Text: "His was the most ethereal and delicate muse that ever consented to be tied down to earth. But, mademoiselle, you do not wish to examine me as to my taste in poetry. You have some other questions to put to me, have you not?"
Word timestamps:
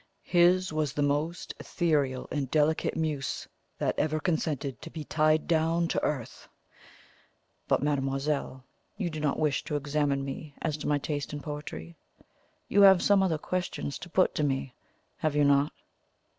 "His 0.23 0.73
was 0.73 0.93
the 0.93 1.03
most 1.03 1.53
ethereal 1.59 2.27
and 2.31 2.49
delicate 2.49 2.97
muse 2.97 3.47
that 3.77 3.99
ever 3.99 4.19
consented 4.19 4.81
to 4.81 4.89
be 4.89 5.03
tied 5.03 5.47
down 5.47 5.87
to 5.89 6.01
earth. 6.03 6.47
But, 7.67 7.83
mademoiselle, 7.83 8.63
you 8.97 9.11
do 9.11 9.19
not 9.19 9.37
wish 9.37 9.63
to 9.65 9.75
examine 9.75 10.25
me 10.25 10.55
as 10.59 10.75
to 10.77 10.87
my 10.87 10.97
taste 10.97 11.33
in 11.33 11.39
poetry. 11.39 11.95
You 12.67 12.81
have 12.81 13.03
some 13.03 13.21
other 13.21 13.37
questions 13.37 13.99
to 13.99 14.09
put 14.09 14.33
to 14.33 14.43
me, 14.43 14.73
have 15.17 15.35
you 15.35 15.43
not?" 15.43 15.71